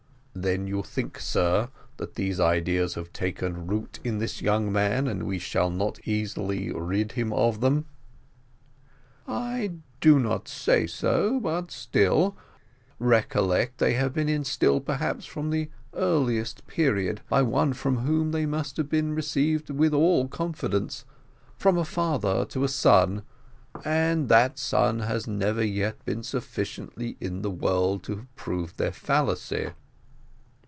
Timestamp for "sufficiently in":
26.23-27.41